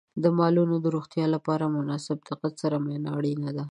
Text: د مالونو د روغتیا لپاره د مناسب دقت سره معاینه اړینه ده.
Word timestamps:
د 0.23 0.25
مالونو 0.39 0.75
د 0.83 0.85
روغتیا 0.95 1.25
لپاره 1.35 1.65
د 1.67 1.71
مناسب 1.77 2.17
دقت 2.29 2.53
سره 2.61 2.75
معاینه 2.83 3.09
اړینه 3.17 3.49
ده. 3.55 3.59